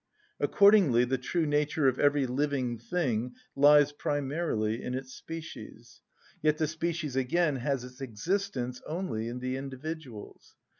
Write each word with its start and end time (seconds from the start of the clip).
Accordingly 0.39 1.05
the 1.05 1.19
true 1.19 1.45
nature 1.45 1.87
of 1.87 1.99
every 1.99 2.25
living 2.25 2.79
thing 2.79 3.35
lies 3.55 3.91
primarily 3.91 4.81
in 4.81 4.95
its 4.95 5.13
species: 5.13 6.01
yet 6.41 6.57
the 6.57 6.65
species 6.67 7.15
again 7.15 7.57
has 7.57 7.83
its 7.83 8.01
existence 8.01 8.81
only 8.87 9.27
in 9.27 9.37
the 9.41 9.57
individuals. 9.57 10.55